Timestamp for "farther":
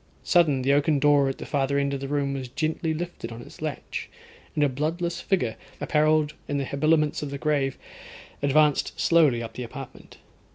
1.45-1.77